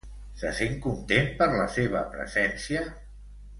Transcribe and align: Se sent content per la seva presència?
Se 0.43 0.53
sent 0.59 0.73
content 0.85 1.29
per 1.43 1.49
la 1.53 1.67
seva 1.75 2.03
presència? 2.17 2.85